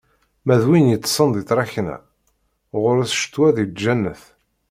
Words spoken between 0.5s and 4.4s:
d win yeṭṭsen di tṛakna, ɣur-s ccetwa d lǧennet.